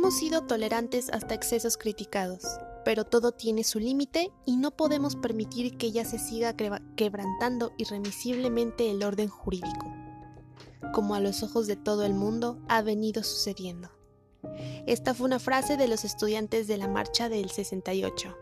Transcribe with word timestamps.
Hemos 0.00 0.16
sido 0.16 0.44
tolerantes 0.44 1.10
hasta 1.10 1.34
excesos 1.34 1.76
criticados, 1.76 2.42
pero 2.86 3.04
todo 3.04 3.32
tiene 3.32 3.64
su 3.64 3.78
límite 3.78 4.32
y 4.46 4.56
no 4.56 4.70
podemos 4.70 5.14
permitir 5.14 5.76
que 5.76 5.92
ya 5.92 6.06
se 6.06 6.18
siga 6.18 6.56
quebrantando 6.96 7.74
irremisiblemente 7.76 8.90
el 8.90 9.02
orden 9.02 9.28
jurídico, 9.28 9.94
como 10.94 11.14
a 11.14 11.20
los 11.20 11.42
ojos 11.42 11.66
de 11.66 11.76
todo 11.76 12.06
el 12.06 12.14
mundo 12.14 12.62
ha 12.66 12.80
venido 12.80 13.22
sucediendo. 13.22 13.90
Esta 14.86 15.12
fue 15.12 15.26
una 15.26 15.38
frase 15.38 15.76
de 15.76 15.86
los 15.86 16.06
estudiantes 16.06 16.66
de 16.66 16.78
la 16.78 16.88
marcha 16.88 17.28
del 17.28 17.50
68. 17.50 18.34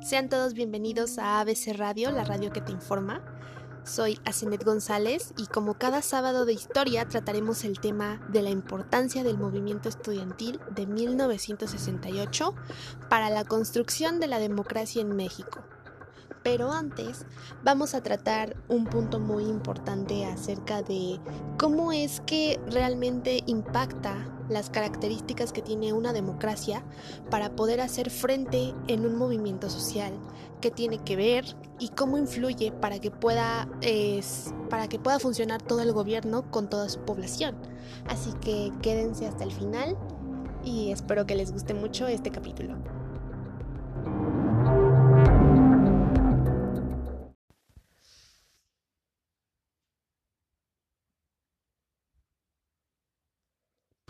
Sean 0.00 0.28
todos 0.28 0.54
bienvenidos 0.54 1.18
a 1.18 1.38
ABC 1.38 1.68
Radio, 1.76 2.10
la 2.10 2.24
radio 2.24 2.50
que 2.50 2.62
te 2.62 2.72
informa. 2.72 3.24
Soy 3.84 4.20
Asenet 4.24 4.64
González 4.64 5.34
y 5.36 5.46
como 5.46 5.74
cada 5.74 6.02
sábado 6.02 6.44
de 6.44 6.52
historia 6.52 7.08
trataremos 7.08 7.64
el 7.64 7.80
tema 7.80 8.24
de 8.28 8.42
la 8.42 8.50
importancia 8.50 9.24
del 9.24 9.38
movimiento 9.38 9.88
estudiantil 9.88 10.60
de 10.70 10.86
1968 10.86 12.54
para 13.08 13.28
la 13.28 13.44
construcción 13.44 14.20
de 14.20 14.28
la 14.28 14.38
democracia 14.38 15.02
en 15.02 15.16
México. 15.16 15.64
Pero 16.42 16.72
antes 16.72 17.24
vamos 17.62 17.94
a 17.94 18.02
tratar 18.02 18.56
un 18.68 18.86
punto 18.86 19.20
muy 19.20 19.44
importante 19.44 20.24
acerca 20.24 20.82
de 20.82 21.20
cómo 21.58 21.92
es 21.92 22.20
que 22.20 22.60
realmente 22.68 23.42
impacta 23.46 24.28
las 24.48 24.70
características 24.70 25.52
que 25.52 25.62
tiene 25.62 25.92
una 25.92 26.12
democracia 26.12 26.82
para 27.30 27.54
poder 27.54 27.80
hacer 27.80 28.10
frente 28.10 28.74
en 28.88 29.06
un 29.06 29.16
movimiento 29.16 29.70
social, 29.70 30.12
qué 30.60 30.70
tiene 30.70 30.98
que 30.98 31.16
ver 31.16 31.44
y 31.78 31.88
cómo 31.90 32.18
influye 32.18 32.72
para 32.72 32.98
que 32.98 33.10
pueda 33.10 33.68
para 34.68 34.88
que 34.88 34.98
pueda 34.98 35.18
funcionar 35.18 35.62
todo 35.62 35.80
el 35.80 35.92
gobierno 35.92 36.50
con 36.50 36.68
toda 36.68 36.88
su 36.88 37.00
población. 37.00 37.56
Así 38.08 38.32
que 38.40 38.72
quédense 38.82 39.26
hasta 39.26 39.44
el 39.44 39.52
final 39.52 39.96
y 40.64 40.90
espero 40.90 41.26
que 41.26 41.34
les 41.34 41.52
guste 41.52 41.74
mucho 41.74 42.06
este 42.06 42.30
capítulo. 42.30 42.76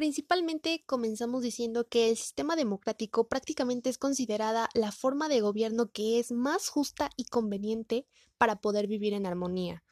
Principalmente 0.03 0.83
comenzamos 0.84 1.45
diciendo 1.45 1.86
que 1.86 2.11
el 2.11 2.17
sistema 2.17 2.56
democrático 2.56 3.28
prácticamente 3.28 3.89
es 3.89 3.98
considerada 3.98 4.69
la 4.75 4.91
forma 4.91 5.28
de 5.28 5.41
gobierno 5.41 5.92
que 5.92 6.19
es 6.19 6.33
más 6.33 6.69
justa 6.69 7.11
y 7.17 7.27
conveniente 7.27 8.08
para 8.36 8.56
poder 8.56 8.89
vivir 8.89 9.14
en 9.14 9.27
armonía, 9.27 9.84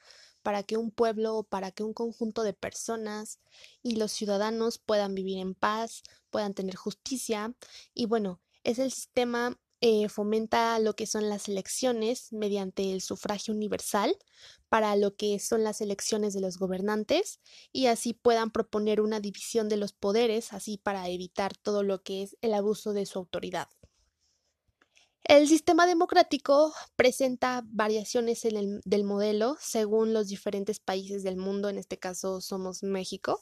para 0.43 0.65
que 0.65 0.77
un 0.77 0.91
pueblo, 0.91 1.45
para 1.45 1.71
que 1.71 1.85
un 1.85 1.95
conjunto 1.95 2.43
de 2.43 2.55
personas 2.55 3.39
y 3.85 3.99
los 3.99 4.11
ciudadanos 4.11 4.79
puedan 4.79 5.15
vivir 5.15 5.39
en 5.39 5.55
paz, 5.55 6.03
puedan 6.31 6.55
tener 6.55 6.75
justicia. 6.75 7.55
Y 7.95 8.07
bueno, 8.07 8.41
es 8.65 8.81
el 8.81 8.91
sistema 8.91 9.61
eh, 9.81 10.09
fomenta 10.09 10.79
lo 10.79 10.95
que 10.95 11.07
son 11.07 11.29
las 11.29 11.49
elecciones 11.49 12.33
mediante 12.33 12.93
el 12.93 13.01
sufragio 13.01 13.55
universal 13.55 14.15
para 14.69 14.95
lo 14.97 15.17
que 15.17 15.39
son 15.39 15.65
las 15.65 15.81
elecciones 15.81 16.35
de 16.35 16.41
los 16.41 16.59
gobernantes 16.59 17.41
y 17.73 17.87
así 17.87 18.13
puedan 18.13 18.51
proponer 18.51 19.01
una 19.01 19.21
división 19.21 19.69
de 19.69 19.79
los 19.79 19.93
poderes, 19.93 20.53
así 20.53 20.77
para 20.77 21.09
evitar 21.09 21.57
todo 21.57 21.83
lo 21.83 22.03
que 22.03 22.23
es 22.23 22.37
el 22.43 22.55
abuso 22.55 22.93
de 22.93 23.07
su 23.07 23.19
autoridad. 23.19 23.69
El 25.25 25.49
sistema 25.49 25.87
democrático 25.87 26.75
presenta 26.97 27.63
variaciones 27.67 28.45
en 28.45 28.57
el, 28.57 28.81
del 28.85 29.05
modelo 29.05 29.57
según 29.61 30.13
los 30.13 30.29
diferentes 30.29 30.81
países 30.81 31.23
del 31.23 31.37
mundo, 31.37 31.69
en 31.69 31.79
este 31.79 31.99
caso 31.99 32.41
somos 32.41 32.83
México, 32.83 33.41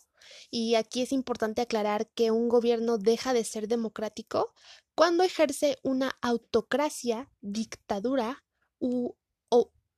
y 0.51 0.75
aquí 0.75 1.03
es 1.03 1.13
importante 1.13 1.63
aclarar 1.63 2.09
que 2.11 2.31
un 2.31 2.49
gobierno 2.49 2.99
deja 2.99 3.33
de 3.33 3.45
ser 3.45 3.69
democrático 3.69 4.53
cuando 4.99 5.23
ejerce 5.23 5.79
una 5.85 6.19
autocracia, 6.23 7.31
dictadura 7.41 8.45
u 8.81 9.15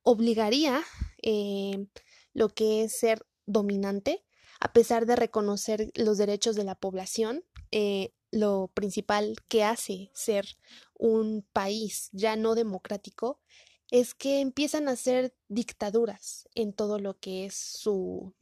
obligaría 0.03 0.83
eh, 1.23 1.87
lo 2.35 2.49
que 2.49 2.83
es 2.83 2.99
ser 2.99 3.25
dominante, 3.47 4.23
a 4.59 4.73
pesar 4.73 5.07
de 5.07 5.15
reconocer 5.15 5.91
los 5.95 6.19
derechos 6.19 6.55
de 6.55 6.65
la 6.65 6.75
población, 6.75 7.43
eh, 7.71 8.13
lo 8.29 8.69
principal 8.75 9.37
que 9.47 9.63
hace 9.63 10.11
ser 10.13 10.45
un 10.93 11.47
país 11.51 12.09
ya 12.11 12.35
no 12.35 12.53
democrático 12.53 13.41
es 13.89 14.13
que 14.13 14.39
empiezan 14.39 14.87
a 14.87 14.95
ser 14.95 15.33
dictaduras 15.47 16.47
en 16.53 16.73
todo 16.73 16.99
lo 16.99 17.17
que 17.17 17.45
es 17.45 17.55
su 17.55 18.35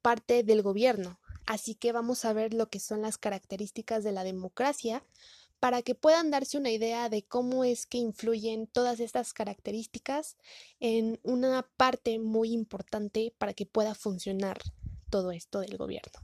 parte 0.00 0.44
del 0.44 0.62
gobierno. 0.62 1.20
Así 1.46 1.74
que 1.74 1.92
vamos 1.92 2.24
a 2.24 2.32
ver 2.32 2.54
lo 2.54 2.68
que 2.70 2.80
son 2.80 3.02
las 3.02 3.18
características 3.18 4.04
de 4.04 4.12
la 4.12 4.24
democracia 4.24 5.04
para 5.60 5.82
que 5.82 5.94
puedan 5.94 6.30
darse 6.30 6.58
una 6.58 6.70
idea 6.70 7.08
de 7.08 7.22
cómo 7.22 7.64
es 7.64 7.86
que 7.86 7.98
influyen 7.98 8.66
todas 8.66 9.00
estas 9.00 9.32
características 9.32 10.36
en 10.80 11.18
una 11.22 11.62
parte 11.76 12.18
muy 12.18 12.52
importante 12.52 13.34
para 13.38 13.54
que 13.54 13.64
pueda 13.64 13.94
funcionar 13.94 14.60
todo 15.10 15.32
esto 15.32 15.60
del 15.60 15.76
gobierno. 15.76 16.20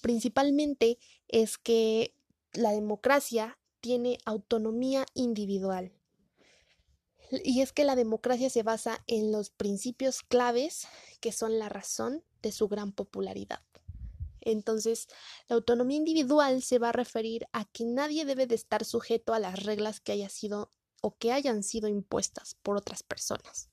Principalmente 0.00 0.98
es 1.28 1.58
que 1.58 2.14
la 2.52 2.72
democracia 2.72 3.58
tiene 3.80 4.18
autonomía 4.24 5.06
individual. 5.14 5.92
Y 7.30 7.60
es 7.60 7.72
que 7.72 7.84
la 7.84 7.94
democracia 7.94 8.48
se 8.48 8.62
basa 8.62 9.02
en 9.06 9.32
los 9.32 9.50
principios 9.50 10.22
claves 10.22 10.88
que 11.20 11.32
son 11.32 11.58
la 11.58 11.68
razón 11.68 12.24
de 12.40 12.52
su 12.52 12.68
gran 12.68 12.92
popularidad. 12.92 13.60
Entonces, 14.40 15.08
la 15.48 15.56
autonomía 15.56 15.98
individual 15.98 16.62
se 16.62 16.78
va 16.78 16.90
a 16.90 16.92
referir 16.92 17.46
a 17.52 17.64
que 17.64 17.84
nadie 17.84 18.24
debe 18.24 18.46
de 18.46 18.54
estar 18.54 18.84
sujeto 18.84 19.34
a 19.34 19.38
las 19.38 19.62
reglas 19.64 20.00
que 20.00 20.12
haya 20.12 20.28
sido 20.28 20.72
o 21.00 21.16
que 21.16 21.32
hayan 21.32 21.62
sido 21.62 21.88
impuestas 21.88 22.56
por 22.62 22.76
otras 22.76 23.02
personas. 23.02 23.70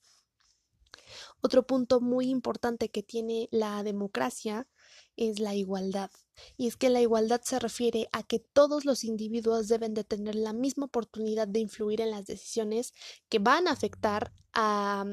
Otro 1.42 1.66
punto 1.66 2.02
muy 2.02 2.30
importante 2.30 2.90
que 2.90 3.03
tiene 3.03 3.48
la 3.52 3.84
democracia 3.84 4.68
es 5.16 5.40
la 5.40 5.56
igualdad. 5.56 6.12
Y 6.58 6.68
es 6.68 6.76
que 6.76 6.90
la 6.90 7.02
igualdad 7.02 7.42
se 7.44 7.59
refiere 7.59 8.09
a 8.12 8.24
que 8.24 8.40
todos 8.40 8.86
los 8.86 9.03
individuos 9.03 9.68
deben 9.68 9.94
de 9.94 10.03
tener 10.03 10.36
la 10.36 10.53
misma 10.53 10.86
oportunidad 10.86 11.47
de 11.47 11.59
influir 11.59 12.02
en 12.02 12.12
las 12.12 12.26
decisiones 12.26 12.94
que 13.30 13.40
van 13.40 13.68
a 13.68 13.72
afectar 13.72 14.34
a, 14.53 15.06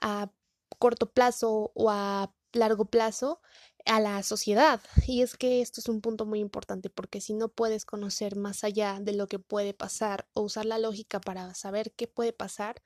a 0.00 0.32
corto 0.78 1.12
plazo 1.12 1.72
o 1.74 1.90
a 1.90 2.34
largo 2.52 2.86
plazo 2.86 3.40
a 3.86 4.00
la 4.00 4.22
sociedad. 4.22 4.80
Y 5.06 5.22
es 5.22 5.36
que 5.36 5.62
esto 5.62 5.80
es 5.80 5.88
un 5.88 6.00
punto 6.00 6.26
muy 6.26 6.40
importante 6.40 6.90
porque 6.90 7.20
si 7.20 7.34
no 7.34 7.48
puedes 7.48 7.84
conocer 7.84 8.36
más 8.36 8.64
allá 8.64 8.98
de 9.00 9.12
lo 9.12 9.26
que 9.26 9.38
puede 9.38 9.72
pasar 9.72 10.28
o 10.34 10.42
usar 10.42 10.66
la 10.66 10.78
lógica 10.78 11.20
para 11.20 11.54
saber 11.54 11.92
qué 11.92 12.06
puede 12.06 12.32
pasar, 12.32 12.82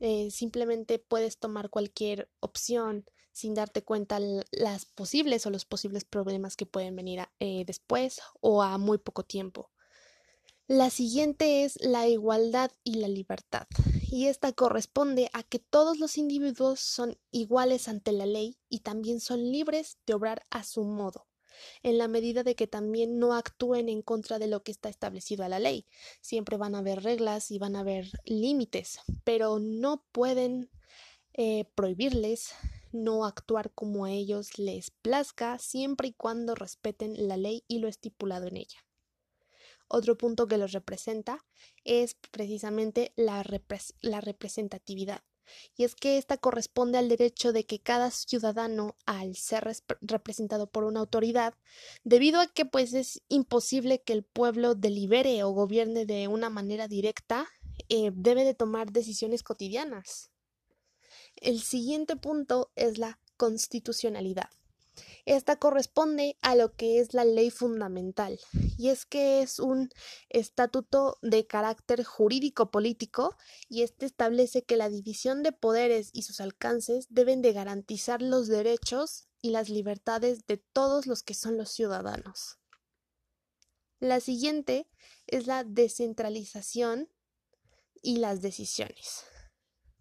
eh, 0.00 0.30
simplemente 0.30 0.98
puedes 0.98 1.38
tomar 1.38 1.70
cualquier 1.70 2.30
opción 2.40 3.04
sin 3.32 3.54
darte 3.54 3.84
cuenta 3.84 4.18
las 4.50 4.84
posibles 4.84 5.46
o 5.46 5.50
los 5.50 5.64
posibles 5.64 6.04
problemas 6.04 6.56
que 6.56 6.66
pueden 6.66 6.96
venir 6.96 7.28
eh, 7.38 7.64
después 7.66 8.20
o 8.40 8.62
a 8.62 8.78
muy 8.78 8.98
poco 8.98 9.22
tiempo. 9.22 9.70
La 10.66 10.90
siguiente 10.90 11.64
es 11.64 11.78
la 11.80 12.08
igualdad 12.08 12.72
y 12.84 12.96
la 12.96 13.08
libertad, 13.08 13.66
y 14.10 14.26
esta 14.26 14.52
corresponde 14.52 15.30
a 15.32 15.42
que 15.42 15.58
todos 15.58 15.98
los 15.98 16.16
individuos 16.16 16.80
son 16.80 17.18
iguales 17.30 17.88
ante 17.88 18.12
la 18.12 18.26
ley 18.26 18.58
y 18.68 18.80
también 18.80 19.20
son 19.20 19.50
libres 19.50 19.98
de 20.06 20.14
obrar 20.14 20.42
a 20.50 20.64
su 20.64 20.84
modo, 20.84 21.26
en 21.82 21.98
la 21.98 22.08
medida 22.08 22.42
de 22.42 22.54
que 22.54 22.66
también 22.66 23.18
no 23.18 23.34
actúen 23.34 23.88
en 23.88 24.02
contra 24.02 24.38
de 24.38 24.46
lo 24.46 24.62
que 24.62 24.72
está 24.72 24.88
establecido 24.88 25.44
a 25.44 25.48
la 25.48 25.58
ley. 25.58 25.86
Siempre 26.20 26.56
van 26.56 26.74
a 26.74 26.78
haber 26.78 27.02
reglas 27.02 27.50
y 27.50 27.58
van 27.58 27.76
a 27.76 27.80
haber 27.80 28.10
límites, 28.24 29.00
pero 29.24 29.58
no 29.58 30.04
pueden 30.12 30.70
eh, 31.34 31.66
prohibirles 31.74 32.54
no 32.90 33.26
actuar 33.26 33.70
como 33.72 34.06
a 34.06 34.12
ellos 34.12 34.58
les 34.58 34.90
plazca 34.90 35.58
siempre 35.58 36.08
y 36.08 36.12
cuando 36.14 36.54
respeten 36.54 37.28
la 37.28 37.36
ley 37.36 37.62
y 37.68 37.78
lo 37.78 37.88
estipulado 37.88 38.46
en 38.46 38.56
ella. 38.56 38.87
Otro 39.88 40.18
punto 40.18 40.46
que 40.46 40.58
los 40.58 40.72
representa 40.72 41.44
es 41.84 42.14
precisamente 42.30 43.12
la, 43.16 43.42
representatividad. 43.42 45.22
Y 45.76 45.84
es 45.84 45.94
que 45.94 46.18
esta 46.18 46.36
corresponde 46.36 46.98
al 46.98 47.08
derecho 47.08 47.54
de 47.54 47.64
que 47.64 47.80
cada 47.80 48.10
ciudadano, 48.10 48.96
al 49.06 49.34
ser 49.34 49.66
representado 50.02 50.66
por 50.70 50.84
una 50.84 51.00
autoridad, 51.00 51.54
debido 52.04 52.40
a 52.40 52.48
que 52.48 52.66
pues 52.66 52.92
es 52.92 53.22
imposible 53.28 54.02
que 54.02 54.12
el 54.12 54.24
pueblo 54.24 54.74
delibere 54.74 55.42
o 55.42 55.50
gobierne 55.50 56.04
de 56.04 56.28
una 56.28 56.50
manera 56.50 56.86
directa, 56.86 57.48
eh, 57.88 58.10
debe 58.12 58.44
de 58.44 58.52
tomar 58.52 58.92
decisiones 58.92 59.42
cotidianas. 59.42 60.30
El 61.36 61.60
siguiente 61.60 62.16
punto 62.16 62.70
es 62.76 62.98
la 62.98 63.18
constitucionalidad. 63.38 64.50
Esta 65.24 65.56
corresponde 65.56 66.36
a 66.42 66.54
lo 66.54 66.74
que 66.74 67.00
es 67.00 67.14
la 67.14 67.24
ley 67.24 67.50
fundamental, 67.50 68.40
y 68.78 68.88
es 68.88 69.06
que 69.06 69.42
es 69.42 69.58
un 69.58 69.90
estatuto 70.28 71.18
de 71.22 71.46
carácter 71.46 72.04
jurídico-político, 72.04 73.36
y 73.68 73.82
este 73.82 74.06
establece 74.06 74.62
que 74.62 74.76
la 74.76 74.88
división 74.88 75.42
de 75.42 75.52
poderes 75.52 76.10
y 76.12 76.22
sus 76.22 76.40
alcances 76.40 77.06
deben 77.10 77.42
de 77.42 77.52
garantizar 77.52 78.22
los 78.22 78.48
derechos 78.48 79.28
y 79.42 79.50
las 79.50 79.68
libertades 79.68 80.46
de 80.46 80.56
todos 80.56 81.06
los 81.06 81.22
que 81.22 81.34
son 81.34 81.56
los 81.56 81.70
ciudadanos. 81.70 82.58
La 84.00 84.20
siguiente 84.20 84.88
es 85.26 85.46
la 85.46 85.64
descentralización 85.64 87.08
y 88.02 88.18
las 88.18 88.42
decisiones. 88.42 89.24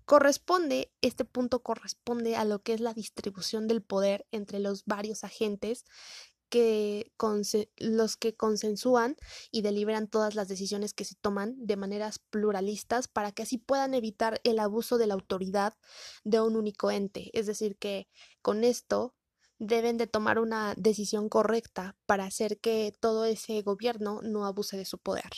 Corresponde, 0.08 0.90
este 1.02 1.26
punto 1.26 1.62
corresponde 1.62 2.38
a 2.38 2.46
lo 2.46 2.60
que 2.60 2.72
es 2.72 2.80
la 2.80 2.94
distribución 2.94 3.68
del 3.68 3.82
poder 3.82 4.26
entre 4.32 4.60
los 4.60 4.86
varios 4.86 5.26
agentes 5.26 5.84
que 6.48 7.12
los 7.76 8.16
que 8.16 8.34
consensúan 8.34 9.18
y 9.52 9.64
deliberan 9.64 10.08
todas 10.08 10.34
las 10.34 10.48
decisiones 10.48 10.94
que 10.94 11.04
se 11.04 11.16
toman 11.16 11.58
de 11.58 11.76
maneras 11.76 12.20
pluralistas 12.20 13.10
para 13.10 13.34
que 13.34 13.44
así 13.44 13.58
puedan 13.58 13.94
evitar 13.94 14.40
el 14.46 14.60
abuso 14.60 14.98
de 14.98 15.08
la 15.08 15.16
autoridad 15.16 15.74
de 16.24 16.40
un 16.40 16.56
único 16.56 16.90
ente. 16.90 17.30
Es 17.38 17.46
decir, 17.46 17.76
que 17.76 18.08
con 18.42 18.64
esto 18.64 19.14
deben 19.60 19.98
de 19.98 20.08
tomar 20.08 20.40
una 20.40 20.74
decisión 20.78 21.28
correcta 21.28 21.98
para 22.06 22.24
hacer 22.24 22.62
que 22.62 22.96
todo 23.02 23.26
ese 23.26 23.62
gobierno 23.62 24.22
no 24.24 24.46
abuse 24.46 24.78
de 24.78 24.86
su 24.86 25.00
poder. 25.00 25.32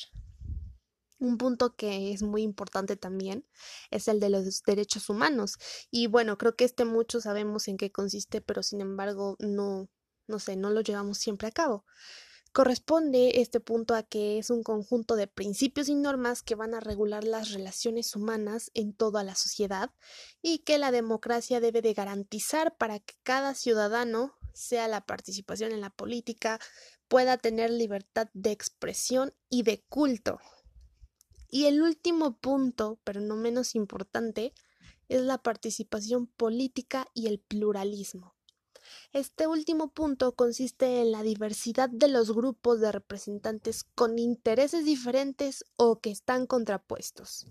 Un 1.19 1.38
punto 1.38 1.75
que 1.75 2.13
es 2.13 2.24
muy 2.24 2.44
importante 2.44 2.95
también 2.95 3.45
es 3.92 4.07
el 4.07 4.19
de 4.19 4.30
los 4.30 4.63
derechos 4.63 5.10
humanos. 5.10 5.57
Y 5.92 6.07
bueno, 6.07 6.38
creo 6.38 6.56
que 6.56 6.63
este 6.63 6.86
muchos 6.86 7.24
sabemos 7.24 7.68
en 7.68 7.77
qué 7.77 7.92
consiste, 7.92 8.42
pero 8.42 8.63
sin 8.63 8.81
embargo 8.81 9.36
no, 9.39 9.89
no 10.27 10.39
sé, 10.39 10.56
no 10.56 10.69
lo 10.69 10.81
llevamos 10.81 11.18
siempre 11.18 11.50
a 11.50 11.51
cabo. 11.51 11.86
Corresponde 12.51 13.42
este 13.42 13.60
punto 13.60 13.94
a 13.94 14.01
que 14.01 14.39
es 14.39 14.50
un 14.50 14.63
conjunto 14.63 15.16
de 15.16 15.27
principios 15.27 15.88
y 15.88 15.94
normas 15.94 16.42
que 16.42 16.56
van 16.56 16.74
a 16.74 16.80
regular 16.80 17.24
las 17.24 17.51
relaciones 17.51 18.16
humanas 18.16 18.71
en 18.74 18.94
toda 18.94 19.24
la 19.24 19.36
sociedad 19.36 19.92
y 20.42 20.60
que 20.60 20.80
la 20.80 20.92
democracia 20.92 21.60
debe 21.60 21.83
de 21.83 21.94
garantizar 21.94 22.75
para 22.77 23.00
que 23.00 23.13
cada 23.21 23.54
ciudadano, 23.54 24.33
sea 24.54 24.88
la 24.88 25.06
participación 25.06 25.74
en 25.74 25.81
la 25.81 25.92
política, 25.92 26.60
pueda 27.07 27.38
tener 27.38 27.69
libertad 27.69 28.30
de 28.33 28.51
expresión 28.51 29.33
y 29.50 29.62
de 29.62 29.86
culto. 29.88 30.39
Y 31.50 31.66
el 31.66 31.81
último 31.81 32.38
punto, 32.38 33.00
pero 33.04 33.22
no 33.22 33.36
menos 33.36 33.75
importante, 33.75 34.54
es 35.07 35.22
la 35.22 35.40
participación 35.40 36.28
política 36.28 37.07
y 37.13 37.28
el 37.28 37.40
pluralismo. 37.40 38.36
Este 39.12 39.48
último 39.48 39.92
punto 39.92 40.34
consiste 40.34 41.01
en 41.01 41.12
la 41.12 41.24
diversidad 41.24 41.90
de 41.90 42.07
los 42.07 42.31
grupos 42.31 42.80
de 42.80 42.92
representantes 42.92 43.84
con 43.96 44.19
intereses 44.19 44.86
diferentes 44.86 45.66
o 45.75 46.00
que 46.00 46.12
están 46.12 46.48
contrapuestos. 46.48 47.48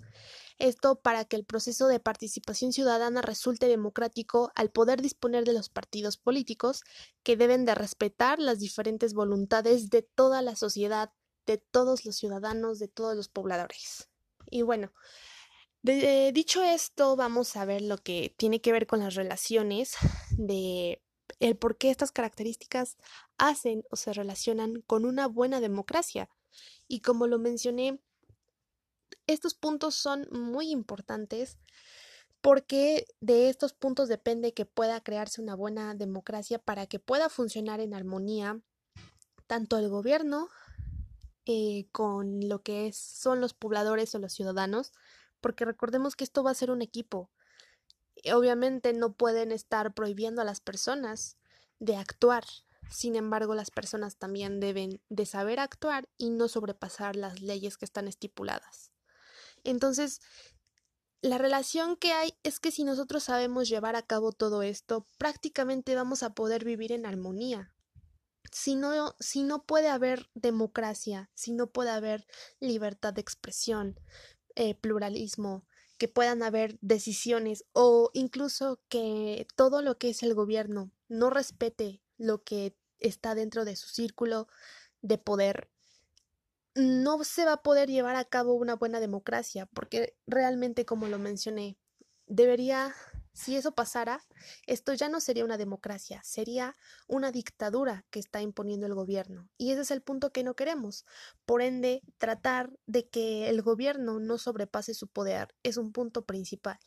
Esto 0.58 1.00
para 1.00 1.24
que 1.24 1.36
el 1.36 1.44
proceso 1.44 1.86
de 1.88 2.00
participación 2.00 2.72
ciudadana 2.72 3.22
resulte 3.22 3.66
democrático 3.66 4.50
al 4.54 4.70
poder 4.70 5.02
disponer 5.02 5.44
de 5.44 5.52
los 5.52 5.68
partidos 5.68 6.16
políticos 6.16 6.82
que 7.22 7.36
deben 7.36 7.64
de 7.64 7.74
respetar 7.74 8.38
las 8.38 8.58
diferentes 8.58 9.14
voluntades 9.14 9.90
de 9.90 10.02
toda 10.02 10.42
la 10.42 10.56
sociedad, 10.56 11.12
de 11.48 11.58
todos 11.58 12.04
los 12.04 12.14
ciudadanos, 12.16 12.78
de 12.78 12.88
todos 12.88 13.16
los 13.16 13.28
pobladores. 13.28 14.08
Y 14.50 14.62
bueno, 14.62 14.92
dicho 15.82 16.62
esto, 16.62 17.16
vamos 17.16 17.56
a 17.56 17.64
ver 17.64 17.82
lo 17.82 17.96
que 17.98 18.34
tiene 18.36 18.60
que 18.60 18.70
ver 18.70 18.86
con 18.86 19.00
las 19.00 19.14
relaciones 19.14 19.96
de 20.30 21.02
el 21.40 21.56
por 21.56 21.76
qué 21.76 21.90
estas 21.90 22.12
características 22.12 22.96
hacen 23.38 23.82
o 23.90 23.96
se 23.96 24.12
relacionan 24.12 24.82
con 24.86 25.04
una 25.04 25.26
buena 25.26 25.60
democracia. 25.60 26.28
Y 26.86 27.00
como 27.00 27.26
lo 27.26 27.38
mencioné, 27.38 28.00
estos 29.26 29.54
puntos 29.54 29.94
son 29.94 30.26
muy 30.30 30.70
importantes 30.70 31.58
porque 32.40 33.06
de 33.20 33.48
estos 33.48 33.72
puntos 33.72 34.08
depende 34.08 34.52
que 34.52 34.66
pueda 34.66 35.00
crearse 35.02 35.40
una 35.40 35.54
buena 35.54 35.94
democracia 35.94 36.58
para 36.58 36.86
que 36.86 36.98
pueda 36.98 37.28
funcionar 37.28 37.80
en 37.80 37.94
armonía 37.94 38.60
tanto 39.46 39.78
el 39.78 39.88
gobierno 39.88 40.48
eh, 41.48 41.88
con 41.90 42.48
lo 42.48 42.62
que 42.62 42.92
son 42.92 43.40
los 43.40 43.54
pobladores 43.54 44.14
o 44.14 44.20
los 44.20 44.32
ciudadanos, 44.32 44.92
porque 45.40 45.64
recordemos 45.64 46.14
que 46.14 46.22
esto 46.22 46.44
va 46.44 46.52
a 46.52 46.54
ser 46.54 46.70
un 46.70 46.82
equipo 46.82 47.30
obviamente 48.32 48.92
no 48.92 49.12
pueden 49.12 49.52
estar 49.52 49.94
prohibiendo 49.94 50.42
a 50.42 50.44
las 50.44 50.60
personas 50.60 51.36
de 51.78 51.96
actuar. 51.96 52.44
Sin 52.90 53.16
embargo, 53.16 53.54
las 53.54 53.70
personas 53.70 54.16
también 54.16 54.60
deben 54.60 55.00
de 55.08 55.26
saber 55.26 55.60
actuar 55.60 56.08
y 56.16 56.30
no 56.30 56.48
sobrepasar 56.48 57.16
las 57.16 57.40
leyes 57.40 57.76
que 57.76 57.84
están 57.84 58.08
estipuladas. 58.08 58.92
Entonces, 59.64 60.20
la 61.20 61.38
relación 61.38 61.96
que 61.96 62.12
hay 62.12 62.34
es 62.44 62.60
que 62.60 62.70
si 62.70 62.84
nosotros 62.84 63.24
sabemos 63.24 63.68
llevar 63.68 63.96
a 63.96 64.02
cabo 64.02 64.32
todo 64.32 64.62
esto, 64.62 65.06
prácticamente 65.18 65.94
vamos 65.94 66.22
a 66.22 66.30
poder 66.30 66.64
vivir 66.64 66.92
en 66.92 67.06
armonía. 67.06 67.74
Si 68.52 68.74
no, 68.76 69.14
si 69.20 69.42
no 69.42 69.64
puede 69.64 69.88
haber 69.88 70.30
democracia, 70.34 71.30
si 71.34 71.52
no 71.52 71.70
puede 71.70 71.90
haber 71.90 72.26
libertad 72.60 73.12
de 73.14 73.20
expresión, 73.20 73.98
eh, 74.54 74.74
pluralismo, 74.74 75.66
que 75.98 76.08
puedan 76.08 76.42
haber 76.42 76.78
decisiones 76.80 77.64
o 77.72 78.10
incluso 78.14 78.80
que 78.88 79.46
todo 79.56 79.82
lo 79.82 79.98
que 79.98 80.10
es 80.10 80.22
el 80.22 80.34
gobierno 80.34 80.92
no 81.08 81.28
respete 81.28 82.02
lo 82.16 82.44
que 82.44 82.76
está 83.00 83.34
dentro 83.34 83.64
de 83.64 83.76
su 83.76 83.88
círculo 83.88 84.48
de 85.02 85.18
poder, 85.18 85.70
no 86.74 87.22
se 87.24 87.44
va 87.44 87.54
a 87.54 87.62
poder 87.62 87.88
llevar 87.88 88.16
a 88.16 88.24
cabo 88.24 88.54
una 88.54 88.76
buena 88.76 89.00
democracia, 89.00 89.66
porque 89.66 90.16
realmente, 90.26 90.84
como 90.84 91.08
lo 91.08 91.18
mencioné, 91.18 91.76
debería 92.26 92.94
si 93.38 93.56
eso 93.56 93.72
pasara, 93.72 94.20
esto 94.66 94.94
ya 94.94 95.08
no 95.08 95.20
sería 95.20 95.44
una 95.44 95.58
democracia, 95.58 96.20
sería 96.24 96.74
una 97.06 97.30
dictadura 97.30 98.04
que 98.10 98.18
está 98.18 98.42
imponiendo 98.42 98.86
el 98.86 98.94
gobierno. 98.94 99.48
Y 99.56 99.70
ese 99.70 99.82
es 99.82 99.92
el 99.92 100.02
punto 100.02 100.32
que 100.32 100.42
no 100.42 100.54
queremos. 100.54 101.06
Por 101.46 101.62
ende, 101.62 102.02
tratar 102.16 102.72
de 102.86 103.08
que 103.08 103.48
el 103.48 103.62
gobierno 103.62 104.18
no 104.18 104.38
sobrepase 104.38 104.92
su 104.92 105.06
poder 105.06 105.54
es 105.62 105.76
un 105.76 105.92
punto 105.92 106.26
principal 106.26 106.80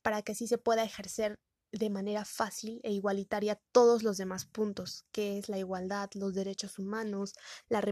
para 0.00 0.22
que 0.22 0.32
así 0.32 0.46
se 0.46 0.58
pueda 0.58 0.84
ejercer 0.84 1.40
de 1.72 1.90
manera 1.90 2.24
fácil 2.24 2.80
e 2.82 2.92
igualitaria 2.92 3.60
todos 3.72 4.02
los 4.02 4.16
demás 4.16 4.44
puntos, 4.44 5.06
que 5.12 5.38
es 5.38 5.48
la 5.48 5.58
igualdad, 5.58 6.10
los 6.14 6.34
derechos 6.34 6.78
humanos, 6.78 7.34
la, 7.68 7.82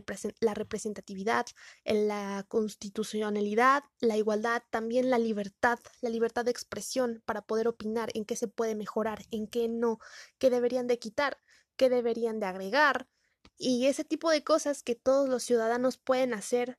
la, 0.40 0.54
representatividad, 0.54 1.46
la 1.84 2.44
constitucionalidad, 2.48 3.84
la 4.00 4.16
igualdad, 4.16 4.62
también 4.70 5.10
la 5.10 5.18
libertad, 5.18 5.78
la 6.00 6.10
libertad 6.10 6.44
de 6.44 6.50
expresión 6.50 7.22
para 7.24 7.42
poder 7.42 7.68
opinar 7.68 8.10
en 8.14 8.24
qué 8.24 8.36
se 8.36 8.48
puede 8.48 8.74
mejorar, 8.74 9.24
en 9.30 9.46
qué 9.46 9.68
no, 9.68 9.98
qué 10.38 10.50
deberían 10.50 10.86
de 10.86 10.98
quitar, 10.98 11.38
qué 11.76 11.88
deberían 11.88 12.40
de 12.40 12.46
agregar, 12.46 13.08
y 13.56 13.86
ese 13.86 14.04
tipo 14.04 14.30
de 14.30 14.44
cosas 14.44 14.82
que 14.82 14.94
todos 14.94 15.28
los 15.28 15.42
ciudadanos 15.42 15.98
pueden 15.98 16.32
hacer, 16.32 16.78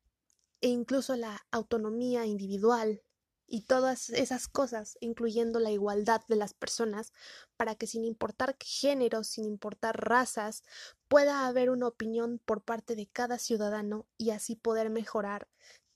e 0.62 0.70
incluso 0.70 1.16
la 1.16 1.46
autonomía 1.52 2.26
individual, 2.26 3.02
y 3.50 3.62
todas 3.62 4.10
esas 4.12 4.48
cosas, 4.48 4.98
incluyendo 5.02 5.60
la 5.60 5.72
igualdad 5.72 6.22
de 6.28 6.36
las 6.36 6.54
personas, 6.54 7.12
para 7.58 7.76
que 7.76 7.88
sin 7.88 8.06
importar 8.06 8.56
género, 8.60 9.24
sin 9.24 9.46
importar 9.46 10.08
razas, 10.08 10.64
pueda 11.08 11.48
haber 11.48 11.70
una 11.70 11.88
opinión 11.88 12.40
por 12.46 12.62
parte 12.62 12.96
de 12.96 13.08
cada 13.08 13.40
ciudadano 13.40 14.06
y 14.18 14.30
así 14.30 14.56
poder 14.56 14.90
mejorar 14.90 15.48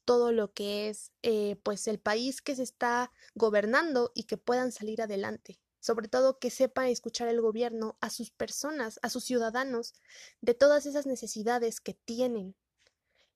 todo 0.06 0.32
lo 0.32 0.54
que 0.54 0.90
es 0.90 1.12
eh, 1.22 1.58
pues 1.64 1.88
el 1.88 2.00
país 2.00 2.42
que 2.42 2.56
se 2.56 2.64
está 2.64 3.12
gobernando 3.36 4.12
y 4.16 4.24
que 4.24 4.38
puedan 4.38 4.72
salir 4.72 5.02
adelante. 5.02 5.60
Sobre 5.80 6.08
todo 6.08 6.40
que 6.40 6.50
sepa 6.50 6.88
escuchar 6.88 7.28
el 7.28 7.42
gobierno 7.42 7.98
a 8.00 8.10
sus 8.10 8.32
personas, 8.32 9.00
a 9.02 9.10
sus 9.10 9.26
ciudadanos, 9.26 9.94
de 10.42 10.54
todas 10.54 10.86
esas 10.86 11.06
necesidades 11.06 11.82
que 11.82 11.94
tienen 11.94 12.56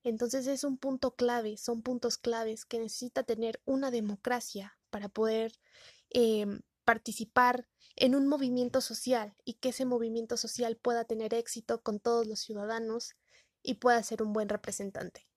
entonces 0.07 0.47
es 0.47 0.63
un 0.63 0.77
punto 0.77 1.15
clave, 1.15 1.57
son 1.57 1.81
puntos 1.81 2.17
claves 2.17 2.65
que 2.65 2.79
necesita 2.79 3.23
tener 3.23 3.61
una 3.65 3.91
democracia 3.91 4.77
para 4.89 5.09
poder 5.09 5.51
em, 6.09 6.61
participar 6.85 7.67
en 7.97 8.15
un 8.15 8.27
movimiento 8.27 8.79
social 8.79 9.35
y 9.43 9.55
que 9.55 9.69
ese 9.69 9.85
movimiento 9.85 10.37
social 10.37 10.77
pueda 10.77 11.03
tener 11.03 11.33
éxito 11.33 11.81
con 11.81 11.99
todos 11.99 12.25
los 12.25 12.39
ciudadanos 12.39 13.15
y 13.61 13.75
pueda 13.75 14.01
ser 14.03 14.23
un 14.23 14.31
buen 14.31 14.47
representante. 14.47 15.27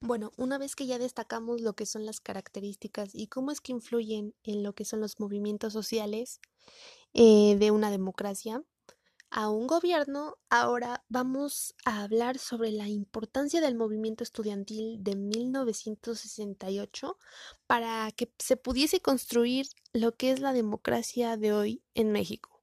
Bueno, 0.00 0.32
una 0.36 0.58
vez 0.58 0.76
que 0.76 0.84
ya 0.84 0.98
destacamos 0.98 1.62
lo 1.62 1.72
que 1.72 1.86
son 1.86 2.04
las 2.04 2.20
características 2.20 3.14
y 3.14 3.28
cómo 3.28 3.50
es 3.50 3.62
que 3.62 3.72
influyen 3.72 4.34
en 4.42 4.62
lo 4.62 4.74
que 4.74 4.84
son 4.84 5.00
los 5.00 5.18
movimientos 5.18 5.72
sociales 5.72 6.40
eh, 7.14 7.56
de 7.58 7.70
una 7.70 7.90
democracia, 7.90 8.62
a 9.36 9.50
un 9.50 9.66
gobierno, 9.66 10.38
ahora 10.48 11.04
vamos 11.08 11.74
a 11.84 12.04
hablar 12.04 12.38
sobre 12.38 12.70
la 12.70 12.86
importancia 12.86 13.60
del 13.60 13.74
movimiento 13.74 14.22
estudiantil 14.22 15.02
de 15.02 15.16
1968 15.16 17.18
para 17.66 18.12
que 18.12 18.32
se 18.38 18.56
pudiese 18.56 19.00
construir 19.00 19.66
lo 19.92 20.14
que 20.14 20.30
es 20.30 20.38
la 20.38 20.52
democracia 20.52 21.36
de 21.36 21.52
hoy 21.52 21.82
en 21.94 22.12
México. 22.12 22.62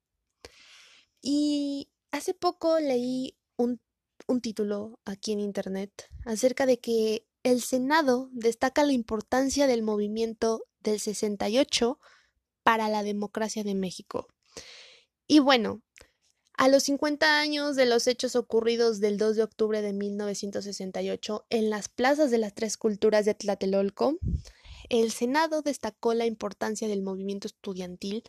Y 1.22 1.92
hace 2.10 2.34
poco 2.34 2.80
leí 2.80 3.38
un, 3.58 3.82
un 4.28 4.40
título 4.40 4.98
aquí 5.04 5.34
en 5.34 5.42
Internet 5.42 6.10
acerca 6.24 6.66
de 6.66 6.80
que 6.80 7.28
el 7.44 7.62
Senado 7.62 8.30
destaca 8.32 8.86
la 8.86 8.94
importancia 8.94 9.68
del 9.68 9.84
movimiento 9.84 10.64
del 10.80 11.02
68 11.02 12.00
para 12.64 12.88
la 12.88 13.04
democracia 13.04 13.66
de 13.66 13.76
México. 13.76 14.30
Y 15.28 15.40
bueno, 15.40 15.82
a 16.62 16.68
los 16.68 16.84
50 16.84 17.40
años 17.40 17.76
de 17.76 17.88
los 17.88 18.06
hechos 18.06 18.36
ocurridos 18.36 19.00
del 19.00 19.18
2 19.18 19.36
de 19.36 19.42
octubre 19.42 19.82
de 19.82 19.94
1968 19.94 21.48
en 21.50 21.72
las 21.72 21.90
plazas 21.90 22.30
de 22.30 22.38
las 22.38 22.54
tres 22.54 22.78
culturas 22.78 23.26
de 23.26 23.34
Tlatelolco, 23.34 24.20
el 24.88 25.12
Senado 25.12 25.64
destacó 25.64 26.14
la 26.14 26.28
importancia 26.28 26.88
del 26.88 27.02
movimiento 27.02 27.48
estudiantil 27.48 28.22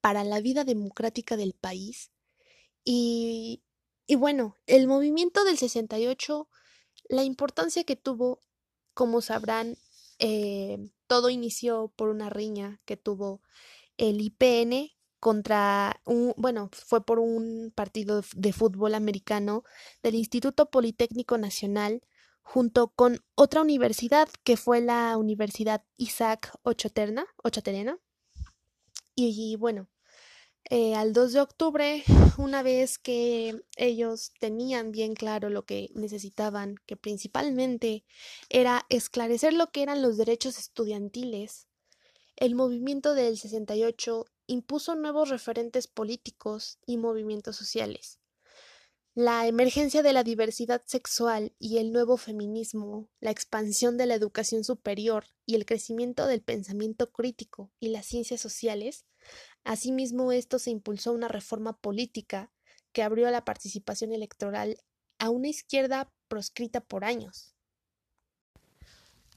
para 0.00 0.24
la 0.24 0.40
vida 0.40 0.64
democrática 0.64 1.36
del 1.36 1.52
país 1.52 2.10
y, 2.84 3.62
y 4.06 4.14
bueno, 4.14 4.56
el 4.66 4.86
movimiento 4.86 5.44
del 5.44 5.58
68, 5.58 6.48
la 7.10 7.22
importancia 7.22 7.84
que 7.84 7.96
tuvo, 7.96 8.40
como 8.94 9.20
sabrán, 9.20 9.76
eh, 10.18 10.88
todo 11.06 11.28
inició 11.28 11.92
por 11.96 12.08
una 12.08 12.30
riña 12.30 12.80
que 12.86 12.96
tuvo 12.96 13.42
el 13.98 14.22
IPN 14.22 14.94
contra 15.24 16.02
un, 16.04 16.34
bueno, 16.36 16.68
fue 16.70 17.02
por 17.02 17.18
un 17.18 17.72
partido 17.74 18.20
de 18.36 18.52
fútbol 18.52 18.94
americano 18.94 19.64
del 20.02 20.16
Instituto 20.16 20.68
Politécnico 20.68 21.38
Nacional 21.38 22.02
junto 22.42 22.88
con 22.88 23.24
otra 23.34 23.62
universidad 23.62 24.28
que 24.42 24.58
fue 24.58 24.82
la 24.82 25.16
Universidad 25.16 25.82
Isaac 25.96 26.52
Ochoterna, 26.62 27.24
Ochoterena. 27.42 27.98
Y, 29.14 29.56
bueno, 29.56 29.88
eh, 30.68 30.94
al 30.94 31.14
2 31.14 31.32
de 31.32 31.40
octubre, 31.40 32.04
una 32.36 32.62
vez 32.62 32.98
que 32.98 33.62
ellos 33.78 34.30
tenían 34.40 34.92
bien 34.92 35.14
claro 35.14 35.48
lo 35.48 35.64
que 35.64 35.88
necesitaban, 35.94 36.74
que 36.84 36.98
principalmente 36.98 38.04
era 38.50 38.84
esclarecer 38.90 39.54
lo 39.54 39.70
que 39.70 39.84
eran 39.84 40.02
los 40.02 40.18
derechos 40.18 40.58
estudiantiles, 40.58 41.66
el 42.36 42.54
movimiento 42.54 43.14
del 43.14 43.38
68 43.38 44.26
impuso 44.46 44.94
nuevos 44.94 45.28
referentes 45.28 45.86
políticos 45.86 46.78
y 46.86 46.96
movimientos 46.96 47.56
sociales. 47.56 48.20
La 49.16 49.46
emergencia 49.46 50.02
de 50.02 50.12
la 50.12 50.24
diversidad 50.24 50.82
sexual 50.86 51.54
y 51.60 51.78
el 51.78 51.92
nuevo 51.92 52.16
feminismo, 52.16 53.08
la 53.20 53.30
expansión 53.30 53.96
de 53.96 54.06
la 54.06 54.14
educación 54.14 54.64
superior 54.64 55.26
y 55.46 55.54
el 55.54 55.66
crecimiento 55.66 56.26
del 56.26 56.42
pensamiento 56.42 57.12
crítico 57.12 57.70
y 57.78 57.90
las 57.90 58.06
ciencias 58.06 58.40
sociales, 58.40 59.06
asimismo 59.62 60.32
esto 60.32 60.58
se 60.58 60.70
impulsó 60.70 61.12
una 61.12 61.28
reforma 61.28 61.78
política 61.78 62.52
que 62.92 63.04
abrió 63.04 63.30
la 63.30 63.44
participación 63.44 64.12
electoral 64.12 64.78
a 65.18 65.30
una 65.30 65.48
izquierda 65.48 66.12
proscrita 66.26 66.80
por 66.80 67.04
años. 67.04 67.53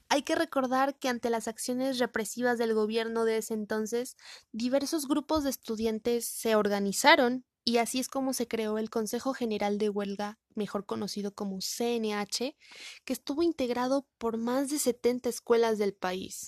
Hay 0.10 0.22
que 0.24 0.36
recordar 0.36 0.98
que 0.98 1.10
ante 1.10 1.30
las 1.30 1.48
acciones 1.48 2.00
represivas 2.00 2.58
del 2.58 2.74
gobierno 2.74 3.26
de 3.26 3.38
ese 3.38 3.54
entonces, 3.54 4.16
diversos 4.52 5.08
grupos 5.08 5.44
de 5.44 5.50
estudiantes 5.50 6.26
se 6.26 6.56
organizaron 6.56 7.46
y 7.66 7.80
así 7.80 8.00
es 8.00 8.08
como 8.08 8.32
se 8.32 8.48
creó 8.48 8.78
el 8.78 8.90
Consejo 8.90 9.34
General 9.34 9.78
de 9.78 9.90
Huelga, 9.90 10.40
mejor 10.56 10.86
conocido 10.86 11.36
como 11.36 11.60
CNH, 11.60 12.56
que 13.04 13.12
estuvo 13.12 13.44
integrado 13.44 14.08
por 14.18 14.38
más 14.38 14.70
de 14.70 14.80
70 14.80 15.28
escuelas 15.28 15.78
del 15.78 15.94
país. 15.94 16.48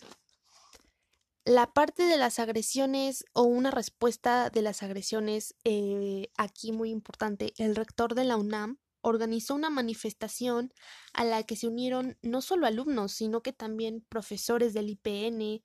La 1.44 1.74
parte 1.74 2.04
de 2.04 2.16
las 2.16 2.40
agresiones 2.40 3.26
o 3.34 3.44
una 3.44 3.70
respuesta 3.70 4.50
de 4.50 4.62
las 4.62 4.82
agresiones, 4.82 5.56
eh, 5.66 6.30
aquí 6.38 6.72
muy 6.72 6.90
importante, 6.90 7.54
el 7.58 7.76
rector 7.76 8.16
de 8.16 8.24
la 8.24 8.38
UNAM 8.38 8.78
organizó 9.02 9.56
una 9.56 9.70
manifestación 9.70 10.74
a 11.14 11.24
la 11.24 11.44
que 11.44 11.56
se 11.56 11.68
unieron 11.68 12.18
no 12.22 12.42
solo 12.42 12.68
alumnos, 12.68 13.14
sino 13.14 13.42
que 13.42 13.54
también 13.54 14.06
profesores 14.10 14.74
del 14.74 14.90
IPN. 14.90 15.64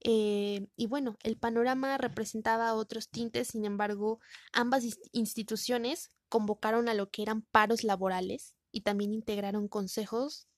Eh, 0.00 0.66
y 0.76 0.86
bueno, 0.86 1.16
el 1.22 1.36
panorama 1.36 1.98
representaba 1.98 2.74
otros 2.74 3.10
tintes, 3.10 3.48
sin 3.48 3.64
embargo, 3.64 4.20
ambas 4.52 4.84
instituciones 5.12 6.10
convocaron 6.28 6.88
a 6.88 6.94
lo 6.94 7.10
que 7.10 7.22
eran 7.22 7.42
paros 7.42 7.84
laborales 7.84 8.56
y 8.72 8.82
también 8.82 9.14
integraron 9.14 9.68
consejos, 9.68 10.48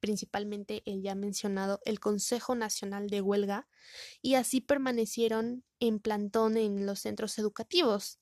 principalmente 0.00 0.82
el 0.86 1.02
ya 1.02 1.14
mencionado, 1.14 1.80
el 1.84 2.00
Consejo 2.00 2.56
Nacional 2.56 3.08
de 3.08 3.20
Huelga, 3.20 3.68
y 4.20 4.34
así 4.34 4.60
permanecieron 4.60 5.64
en 5.78 6.00
plantón 6.00 6.56
en 6.56 6.86
los 6.86 7.00
centros 7.00 7.38
educativos. 7.38 8.18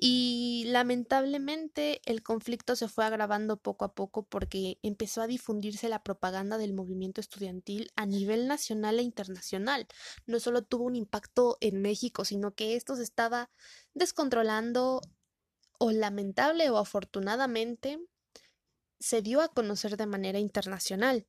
Y 0.00 0.62
lamentablemente 0.68 2.00
el 2.04 2.22
conflicto 2.22 2.76
se 2.76 2.86
fue 2.86 3.04
agravando 3.04 3.56
poco 3.56 3.84
a 3.84 3.96
poco 3.96 4.22
porque 4.22 4.78
empezó 4.84 5.22
a 5.22 5.26
difundirse 5.26 5.88
la 5.88 6.04
propaganda 6.04 6.56
del 6.56 6.72
movimiento 6.72 7.20
estudiantil 7.20 7.90
a 7.96 8.06
nivel 8.06 8.46
nacional 8.46 9.00
e 9.00 9.02
internacional. 9.02 9.88
No 10.24 10.38
solo 10.38 10.62
tuvo 10.62 10.84
un 10.84 10.94
impacto 10.94 11.58
en 11.60 11.82
México, 11.82 12.24
sino 12.24 12.54
que 12.54 12.76
esto 12.76 12.94
se 12.94 13.02
estaba 13.02 13.50
descontrolando 13.92 15.00
o 15.80 15.90
lamentable 15.90 16.70
o 16.70 16.78
afortunadamente 16.78 17.98
se 19.00 19.20
dio 19.20 19.40
a 19.40 19.48
conocer 19.48 19.96
de 19.96 20.06
manera 20.06 20.38
internacional. 20.38 21.26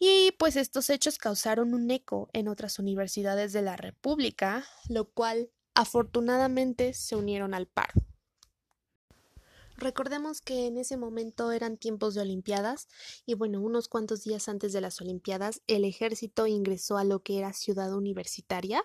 Y 0.00 0.32
pues 0.38 0.56
estos 0.56 0.88
hechos 0.88 1.18
causaron 1.18 1.74
un 1.74 1.90
eco 1.90 2.30
en 2.32 2.48
otras 2.48 2.78
universidades 2.78 3.52
de 3.52 3.60
la 3.60 3.76
República, 3.76 4.64
lo 4.88 5.10
cual 5.10 5.50
afortunadamente 5.78 6.92
se 6.92 7.14
unieron 7.14 7.54
al 7.54 7.68
paro. 7.68 8.02
Recordemos 9.76 10.40
que 10.40 10.66
en 10.66 10.76
ese 10.76 10.96
momento 10.96 11.52
eran 11.52 11.76
tiempos 11.76 12.14
de 12.14 12.22
Olimpiadas 12.22 12.88
y 13.26 13.34
bueno, 13.34 13.60
unos 13.60 13.86
cuantos 13.86 14.24
días 14.24 14.48
antes 14.48 14.72
de 14.72 14.80
las 14.80 15.00
Olimpiadas 15.00 15.62
el 15.68 15.84
ejército 15.84 16.48
ingresó 16.48 16.98
a 16.98 17.04
lo 17.04 17.22
que 17.22 17.38
era 17.38 17.52
ciudad 17.52 17.94
universitaria 17.94 18.82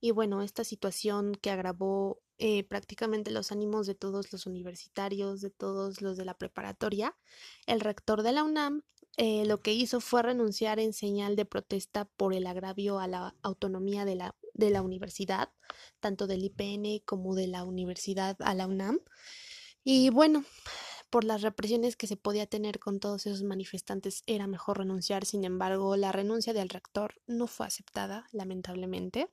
y 0.00 0.10
bueno, 0.10 0.42
esta 0.42 0.64
situación 0.64 1.36
que 1.40 1.52
agravó 1.52 2.20
eh, 2.38 2.64
prácticamente 2.64 3.30
los 3.30 3.52
ánimos 3.52 3.86
de 3.86 3.94
todos 3.94 4.32
los 4.32 4.46
universitarios, 4.46 5.40
de 5.40 5.50
todos 5.50 6.02
los 6.02 6.16
de 6.16 6.24
la 6.24 6.36
preparatoria, 6.36 7.16
el 7.66 7.78
rector 7.78 8.24
de 8.24 8.32
la 8.32 8.42
UNAM 8.42 8.82
eh, 9.16 9.44
lo 9.46 9.60
que 9.60 9.72
hizo 9.72 10.00
fue 10.00 10.24
renunciar 10.24 10.80
en 10.80 10.92
señal 10.92 11.36
de 11.36 11.44
protesta 11.44 12.06
por 12.16 12.34
el 12.34 12.48
agravio 12.48 12.98
a 12.98 13.06
la 13.06 13.36
autonomía 13.42 14.04
de 14.04 14.16
la, 14.16 14.34
de 14.54 14.70
la 14.70 14.82
universidad, 14.82 15.50
tanto 16.00 16.26
del 16.26 16.44
IPN 16.44 17.02
como 17.04 17.34
de 17.34 17.46
la 17.46 17.64
universidad 17.64 18.36
a 18.40 18.54
la 18.54 18.66
UNAM. 18.66 19.00
Y 19.84 20.10
bueno, 20.10 20.44
por 21.10 21.24
las 21.24 21.42
represiones 21.42 21.96
que 21.96 22.06
se 22.06 22.16
podía 22.16 22.46
tener 22.46 22.78
con 22.78 22.98
todos 22.98 23.26
esos 23.26 23.42
manifestantes 23.42 24.22
era 24.26 24.46
mejor 24.46 24.78
renunciar, 24.78 25.26
sin 25.26 25.44
embargo, 25.44 25.96
la 25.96 26.12
renuncia 26.12 26.52
del 26.52 26.70
rector 26.70 27.20
no 27.26 27.46
fue 27.46 27.66
aceptada, 27.66 28.26
lamentablemente 28.32 29.28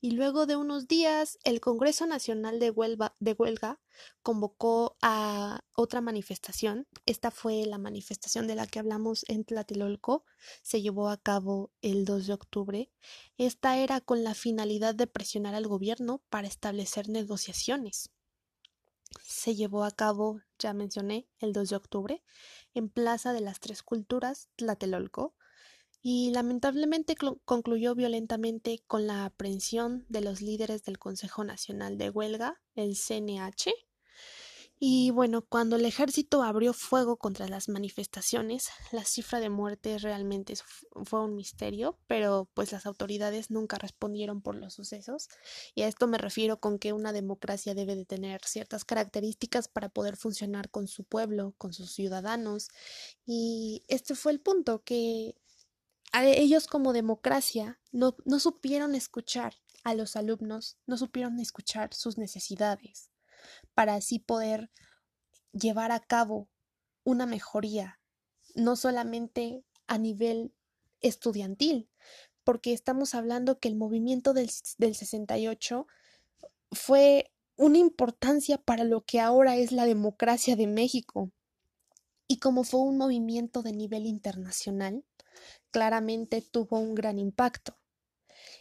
y 0.00 0.12
luego 0.12 0.46
de 0.46 0.56
unos 0.56 0.86
días 0.86 1.38
el 1.42 1.60
Congreso 1.60 2.06
Nacional 2.06 2.60
de 2.60 2.70
Huelga, 2.70 3.16
de 3.18 3.32
Huelga, 3.32 3.80
convocó 4.22 4.96
a 5.02 5.64
otra 5.72 6.00
manifestación. 6.00 6.86
Esta 7.04 7.30
fue 7.30 7.66
la 7.66 7.78
manifestación 7.78 8.46
de 8.46 8.54
la 8.54 8.66
que 8.66 8.78
hablamos 8.78 9.24
en 9.28 9.44
Tlatelolco. 9.44 10.24
Se 10.62 10.82
llevó 10.82 11.08
a 11.08 11.16
cabo 11.16 11.72
el 11.82 12.04
2 12.04 12.28
de 12.28 12.32
octubre. 12.32 12.92
Esta 13.38 13.78
era 13.78 14.00
con 14.00 14.22
la 14.22 14.34
finalidad 14.34 14.94
de 14.94 15.08
presionar 15.08 15.54
al 15.54 15.66
gobierno 15.66 16.22
para 16.30 16.46
establecer 16.46 17.08
negociaciones. 17.08 18.10
Se 19.24 19.56
llevó 19.56 19.84
a 19.84 19.90
cabo, 19.90 20.40
ya 20.58 20.74
mencioné, 20.74 21.28
el 21.38 21.52
2 21.52 21.70
de 21.70 21.76
octubre, 21.76 22.24
en 22.74 22.88
Plaza 22.88 23.32
de 23.32 23.40
las 23.40 23.58
Tres 23.58 23.82
Culturas, 23.82 24.48
Tlatelolco 24.54 25.34
y 26.10 26.30
lamentablemente 26.30 27.16
concluyó 27.44 27.94
violentamente 27.94 28.82
con 28.86 29.06
la 29.06 29.26
aprehensión 29.26 30.06
de 30.08 30.22
los 30.22 30.40
líderes 30.40 30.82
del 30.84 30.98
Consejo 30.98 31.44
Nacional 31.44 31.98
de 31.98 32.08
Huelga, 32.08 32.62
el 32.76 32.96
CNH. 32.96 33.74
Y 34.80 35.10
bueno, 35.10 35.42
cuando 35.42 35.76
el 35.76 35.84
ejército 35.84 36.42
abrió 36.42 36.72
fuego 36.72 37.18
contra 37.18 37.46
las 37.46 37.68
manifestaciones, 37.68 38.70
la 38.90 39.04
cifra 39.04 39.38
de 39.38 39.50
muertes 39.50 40.00
realmente 40.00 40.54
fue 41.04 41.22
un 41.22 41.34
misterio, 41.34 41.98
pero 42.06 42.48
pues 42.54 42.72
las 42.72 42.86
autoridades 42.86 43.50
nunca 43.50 43.76
respondieron 43.76 44.40
por 44.40 44.54
los 44.54 44.72
sucesos. 44.72 45.28
Y 45.74 45.82
a 45.82 45.88
esto 45.88 46.06
me 46.06 46.16
refiero 46.16 46.58
con 46.58 46.78
que 46.78 46.94
una 46.94 47.12
democracia 47.12 47.74
debe 47.74 47.96
de 47.96 48.06
tener 48.06 48.40
ciertas 48.46 48.86
características 48.86 49.68
para 49.68 49.90
poder 49.90 50.16
funcionar 50.16 50.70
con 50.70 50.88
su 50.88 51.04
pueblo, 51.04 51.52
con 51.58 51.74
sus 51.74 51.92
ciudadanos. 51.92 52.68
Y 53.26 53.84
este 53.88 54.14
fue 54.14 54.32
el 54.32 54.40
punto, 54.40 54.82
que 54.84 55.34
ellos 56.12 56.66
como 56.66 56.92
democracia 56.92 57.80
no, 57.92 58.16
no 58.24 58.38
supieron 58.38 58.94
escuchar 58.94 59.54
a 59.84 59.94
los 59.94 60.16
alumnos, 60.16 60.78
no 60.86 60.96
supieron 60.96 61.38
escuchar 61.38 61.94
sus 61.94 62.18
necesidades 62.18 63.10
para 63.74 63.94
así 63.94 64.18
poder 64.18 64.70
llevar 65.52 65.92
a 65.92 66.00
cabo 66.00 66.48
una 67.04 67.26
mejoría, 67.26 68.00
no 68.54 68.76
solamente 68.76 69.64
a 69.86 69.98
nivel 69.98 70.54
estudiantil, 71.00 71.90
porque 72.44 72.72
estamos 72.72 73.14
hablando 73.14 73.58
que 73.58 73.68
el 73.68 73.76
movimiento 73.76 74.34
del, 74.34 74.50
del 74.78 74.94
68 74.94 75.86
fue 76.72 77.32
una 77.56 77.78
importancia 77.78 78.58
para 78.58 78.84
lo 78.84 79.04
que 79.04 79.20
ahora 79.20 79.56
es 79.56 79.72
la 79.72 79.84
democracia 79.84 80.54
de 80.56 80.66
México. 80.66 81.32
Y 82.26 82.38
como 82.38 82.62
fue 82.62 82.80
un 82.80 82.98
movimiento 82.98 83.62
de 83.62 83.72
nivel 83.72 84.06
internacional, 84.06 85.04
claramente 85.70 86.42
tuvo 86.42 86.78
un 86.78 86.94
gran 86.94 87.18
impacto. 87.18 87.76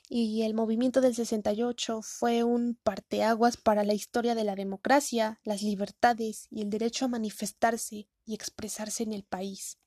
y 0.10 0.44
el 0.44 0.54
movimiento 0.54 1.02
del 1.02 1.16
68 1.16 2.02
fue 2.02 2.44
un 2.44 2.76
parteaguas 2.82 3.58
para 3.58 3.84
la 3.84 3.94
historia 3.94 4.36
de 4.36 4.46
la 4.46 4.56
democracia, 4.56 5.40
las 5.44 5.62
libertades 5.62 6.48
y 6.50 6.62
el 6.62 6.70
derecho 6.70 7.06
a 7.06 7.10
manifestarse 7.10 8.08
y 8.26 8.34
expresarse 8.34 9.04
en 9.04 9.14
el 9.14 9.24
país. 9.24 9.80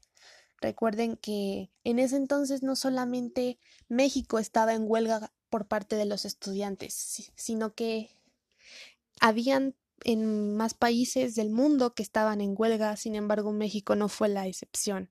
Recuerden 0.61 1.17
que 1.17 1.71
en 1.85 1.99
ese 1.99 2.17
entonces 2.17 2.63
no 2.63 2.77
solamente 2.77 3.59
México 3.89 4.39
estaba 4.39 4.75
en 4.75 4.85
huelga 4.87 5.33
por 5.49 5.67
parte 5.67 5.97
de 5.97 6.05
los 6.05 6.25
estudiantes, 6.25 7.33
sino 7.35 7.75
que 7.75 8.11
habían 9.21 9.75
en 10.05 10.57
más 10.57 10.75
países 10.75 11.35
del 11.35 11.51
mundo 11.51 11.95
que 11.95 12.03
estaban 12.03 12.41
en 12.41 12.55
huelga, 12.57 12.97
sin 12.97 13.15
embargo 13.15 13.53
México 13.53 13.97
no 13.97 14.09
fue 14.09 14.29
la 14.29 14.47
excepción. 14.47 15.11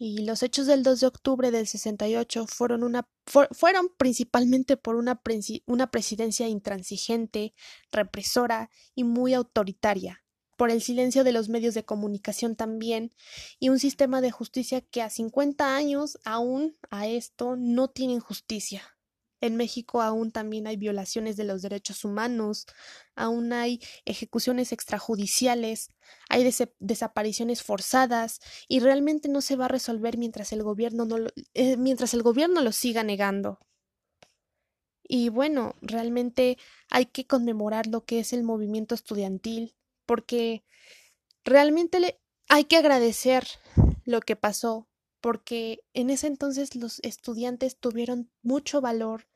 Y 0.00 0.24
los 0.24 0.44
hechos 0.44 0.66
del 0.66 0.84
2 0.84 1.00
de 1.00 1.06
octubre 1.08 1.50
del 1.50 1.66
68 1.66 2.46
fueron, 2.46 2.84
una, 2.84 3.08
fueron 3.50 3.88
principalmente 3.96 4.76
por 4.76 4.94
una, 4.94 5.20
una 5.66 5.90
presidencia 5.90 6.46
intransigente, 6.46 7.52
represora 7.90 8.70
y 8.94 9.02
muy 9.02 9.34
autoritaria, 9.34 10.22
por 10.56 10.70
el 10.70 10.82
silencio 10.82 11.24
de 11.24 11.32
los 11.32 11.48
medios 11.48 11.74
de 11.74 11.84
comunicación 11.84 12.54
también, 12.54 13.12
y 13.58 13.70
un 13.70 13.80
sistema 13.80 14.20
de 14.20 14.30
justicia 14.30 14.80
que 14.82 15.02
a 15.02 15.10
50 15.10 15.74
años 15.74 16.16
aún 16.24 16.76
a 16.90 17.08
esto 17.08 17.56
no 17.56 17.88
tienen 17.88 18.20
justicia. 18.20 18.97
En 19.40 19.56
México 19.56 20.02
aún 20.02 20.32
también 20.32 20.66
hay 20.66 20.76
violaciones 20.76 21.36
de 21.36 21.44
los 21.44 21.62
derechos 21.62 22.04
humanos, 22.04 22.66
aún 23.14 23.52
hay 23.52 23.80
ejecuciones 24.04 24.72
extrajudiciales, 24.72 25.92
hay 26.28 26.50
desapariciones 26.80 27.62
forzadas 27.62 28.40
y 28.66 28.80
realmente 28.80 29.28
no 29.28 29.40
se 29.40 29.56
va 29.56 29.66
a 29.66 29.68
resolver 29.68 30.18
mientras 30.18 30.52
el 30.52 30.62
gobierno 30.62 31.04
no 31.04 31.18
lo, 31.18 31.30
eh, 31.54 31.76
mientras 31.76 32.14
el 32.14 32.22
gobierno 32.22 32.62
lo 32.62 32.72
siga 32.72 33.04
negando. 33.04 33.60
Y 35.08 35.30
bueno, 35.30 35.74
realmente 35.80 36.58
hay 36.90 37.06
que 37.06 37.26
conmemorar 37.26 37.86
lo 37.86 38.04
que 38.04 38.20
es 38.20 38.32
el 38.32 38.42
movimiento 38.42 38.94
estudiantil, 38.94 39.74
porque 40.04 40.64
realmente 41.44 42.20
hay 42.48 42.64
que 42.64 42.76
agradecer 42.76 43.46
lo 44.04 44.20
que 44.20 44.36
pasó, 44.36 44.87
porque 45.20 45.80
en 45.94 46.10
ese 46.10 46.26
entonces 46.26 46.76
los 46.76 47.00
estudiantes 47.00 47.78
tuvieron 47.78 48.30
mucho 48.42 48.80
valor 48.80 49.26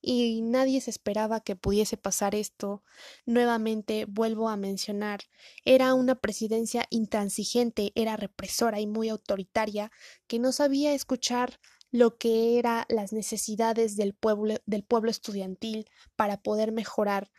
y 0.00 0.42
nadie 0.42 0.80
se 0.80 0.90
esperaba 0.90 1.40
que 1.40 1.56
pudiese 1.56 1.96
pasar 1.96 2.34
esto. 2.34 2.82
Nuevamente 3.26 4.04
vuelvo 4.06 4.48
a 4.48 4.56
mencionar, 4.56 5.20
era 5.64 5.94
una 5.94 6.16
presidencia 6.16 6.86
intransigente, 6.90 7.92
era 7.94 8.16
represora 8.16 8.80
y 8.80 8.86
muy 8.86 9.08
autoritaria, 9.08 9.90
que 10.26 10.38
no 10.38 10.52
sabía 10.52 10.92
escuchar 10.92 11.60
lo 11.92 12.18
que 12.18 12.58
eran 12.58 12.84
las 12.88 13.12
necesidades 13.12 13.96
del 13.96 14.14
pueblo, 14.14 14.56
del 14.66 14.84
pueblo 14.84 15.10
estudiantil 15.10 15.86
para 16.16 16.40
poder 16.42 16.72
mejorar 16.72 17.30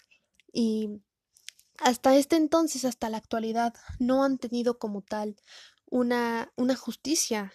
y 0.53 1.01
hasta 1.81 2.15
este 2.15 2.35
entonces, 2.35 2.85
hasta 2.85 3.09
la 3.09 3.17
actualidad, 3.17 3.73
no 3.97 4.23
han 4.23 4.37
tenido 4.37 4.77
como 4.77 5.01
tal 5.01 5.35
una, 5.91 6.51
una 6.55 6.75
justicia. 6.75 7.53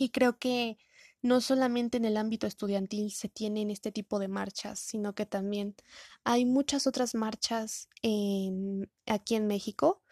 Y 0.00 0.08
creo 0.08 0.38
que 0.38 0.78
no 1.22 1.40
solamente 1.40 1.96
en 1.96 2.04
el 2.04 2.16
ámbito 2.16 2.46
estudiantil 2.46 3.12
se 3.12 3.28
tienen 3.28 3.70
este 3.70 3.92
tipo 3.92 4.18
de 4.18 4.28
marchas, 4.28 4.80
sino 4.80 5.14
que 5.14 5.26
también 5.26 5.76
hay 6.24 6.44
muchas 6.44 6.86
otras 6.86 7.14
marchas 7.14 7.88
en, 8.02 8.90
aquí 9.06 9.36
en 9.36 9.46
México 9.46 10.02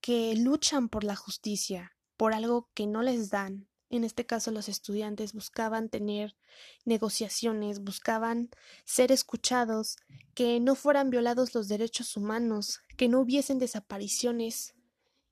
que 0.00 0.34
luchan 0.36 0.88
por 0.88 1.04
la 1.04 1.16
justicia, 1.16 1.96
por 2.16 2.32
algo 2.32 2.70
que 2.74 2.86
no 2.86 3.02
les 3.02 3.30
dan. 3.30 3.68
En 3.90 4.04
este 4.04 4.26
caso, 4.26 4.50
los 4.50 4.68
estudiantes 4.68 5.32
buscaban 5.32 5.88
tener 5.88 6.36
negociaciones, 6.84 7.80
buscaban 7.80 8.50
ser 8.84 9.10
escuchados, 9.12 9.96
que 10.34 10.60
no 10.60 10.74
fueran 10.74 11.08
violados 11.08 11.54
los 11.54 11.68
derechos 11.68 12.16
humanos, 12.16 12.80
que 12.98 13.08
no 13.08 13.20
hubiesen 13.20 13.58
desapariciones 13.58 14.74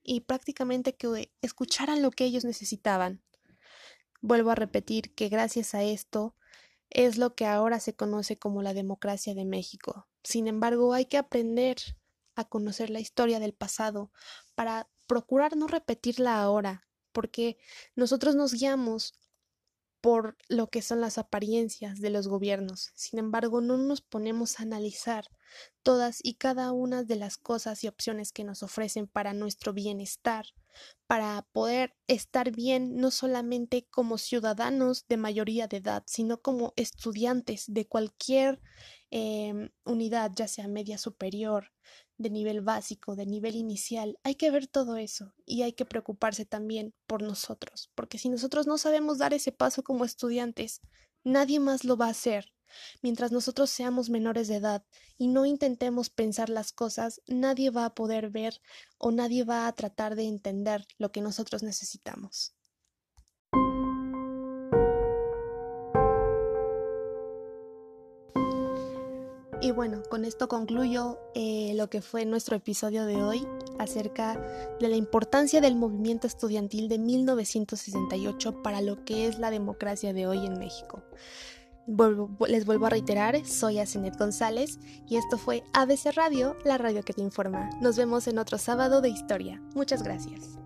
y 0.06 0.20
prácticamente 0.20 0.94
que 0.94 1.32
escucharan 1.42 2.00
lo 2.00 2.10
que 2.10 2.24
ellos 2.24 2.44
necesitaban. 2.44 3.22
Vuelvo 4.22 4.50
a 4.50 4.54
repetir 4.54 5.14
que 5.14 5.28
gracias 5.28 5.74
a 5.74 5.82
esto 5.82 6.34
es 6.90 7.18
lo 7.18 7.34
que 7.34 7.46
ahora 7.46 7.80
se 7.80 7.94
conoce 7.94 8.38
como 8.38 8.62
la 8.62 8.72
democracia 8.72 9.34
de 9.34 9.44
México. 9.44 10.08
Sin 10.22 10.46
embargo, 10.46 10.94
hay 10.94 11.06
que 11.06 11.18
aprender 11.18 11.76
a 12.36 12.44
conocer 12.44 12.90
la 12.90 13.00
historia 13.00 13.40
del 13.40 13.54
pasado 13.54 14.12
para 14.54 14.88
procurar 15.06 15.56
no 15.56 15.66
repetirla 15.66 16.40
ahora, 16.40 16.88
porque 17.12 17.58
nosotros 17.94 18.36
nos 18.36 18.52
guiamos 18.52 19.14
por 20.06 20.36
lo 20.48 20.68
que 20.68 20.82
son 20.82 21.00
las 21.00 21.18
apariencias 21.18 22.00
de 22.00 22.10
los 22.10 22.28
gobiernos. 22.28 22.92
Sin 22.94 23.18
embargo, 23.18 23.60
no 23.60 23.76
nos 23.76 24.02
ponemos 24.02 24.60
a 24.60 24.62
analizar 24.62 25.24
todas 25.82 26.20
y 26.22 26.34
cada 26.34 26.70
una 26.70 27.02
de 27.02 27.16
las 27.16 27.38
cosas 27.38 27.82
y 27.82 27.88
opciones 27.88 28.30
que 28.30 28.44
nos 28.44 28.62
ofrecen 28.62 29.08
para 29.08 29.34
nuestro 29.34 29.72
bienestar, 29.72 30.46
para 31.08 31.42
poder 31.50 31.96
estar 32.06 32.52
bien 32.52 32.94
no 32.98 33.10
solamente 33.10 33.88
como 33.90 34.16
ciudadanos 34.16 35.08
de 35.08 35.16
mayoría 35.16 35.66
de 35.66 35.78
edad, 35.78 36.04
sino 36.06 36.40
como 36.40 36.72
estudiantes 36.76 37.64
de 37.66 37.88
cualquier 37.88 38.60
eh, 39.10 39.70
unidad, 39.84 40.30
ya 40.36 40.46
sea 40.46 40.68
media 40.68 40.98
superior, 40.98 41.72
de 42.18 42.30
nivel 42.30 42.60
básico, 42.60 43.16
de 43.16 43.26
nivel 43.26 43.54
inicial. 43.54 44.18
Hay 44.22 44.34
que 44.34 44.50
ver 44.50 44.66
todo 44.66 44.96
eso 44.96 45.34
y 45.44 45.62
hay 45.62 45.72
que 45.72 45.84
preocuparse 45.84 46.44
también 46.44 46.94
por 47.06 47.22
nosotros, 47.22 47.90
porque 47.94 48.18
si 48.18 48.28
nosotros 48.28 48.66
no 48.66 48.78
sabemos 48.78 49.18
dar 49.18 49.34
ese 49.34 49.52
paso 49.52 49.82
como 49.82 50.04
estudiantes, 50.04 50.80
nadie 51.24 51.60
más 51.60 51.84
lo 51.84 51.96
va 51.96 52.06
a 52.06 52.10
hacer. 52.10 52.52
Mientras 53.02 53.30
nosotros 53.30 53.70
seamos 53.70 54.10
menores 54.10 54.48
de 54.48 54.56
edad 54.56 54.84
y 55.16 55.28
no 55.28 55.46
intentemos 55.46 56.10
pensar 56.10 56.48
las 56.48 56.72
cosas, 56.72 57.20
nadie 57.26 57.70
va 57.70 57.84
a 57.84 57.94
poder 57.94 58.30
ver 58.30 58.60
o 58.98 59.12
nadie 59.12 59.44
va 59.44 59.68
a 59.68 59.72
tratar 59.72 60.16
de 60.16 60.24
entender 60.24 60.86
lo 60.98 61.12
que 61.12 61.20
nosotros 61.20 61.62
necesitamos. 61.62 62.55
Y 69.66 69.72
bueno, 69.72 70.04
con 70.08 70.24
esto 70.24 70.46
concluyo 70.46 71.18
eh, 71.34 71.72
lo 71.74 71.90
que 71.90 72.00
fue 72.00 72.24
nuestro 72.24 72.54
episodio 72.54 73.04
de 73.04 73.20
hoy 73.20 73.48
acerca 73.80 74.40
de 74.78 74.88
la 74.88 74.94
importancia 74.94 75.60
del 75.60 75.74
movimiento 75.74 76.28
estudiantil 76.28 76.88
de 76.88 77.00
1968 77.00 78.62
para 78.62 78.80
lo 78.80 79.04
que 79.04 79.26
es 79.26 79.40
la 79.40 79.50
democracia 79.50 80.12
de 80.12 80.28
hoy 80.28 80.46
en 80.46 80.60
México. 80.60 81.02
les 82.46 82.64
vuelvo 82.64 82.86
a 82.86 82.90
reiterar, 82.90 83.44
soy 83.44 83.80
Asenet 83.80 84.16
González 84.16 84.78
y 85.08 85.16
esto 85.16 85.36
fue 85.36 85.64
ABC 85.72 86.14
Radio, 86.14 86.56
la 86.64 86.78
radio 86.78 87.02
que 87.02 87.12
te 87.12 87.22
informa. 87.22 87.68
Nos 87.80 87.96
vemos 87.96 88.28
en 88.28 88.38
otro 88.38 88.58
sábado 88.58 89.00
de 89.00 89.08
historia. 89.08 89.60
Muchas 89.74 90.04
gracias. 90.04 90.60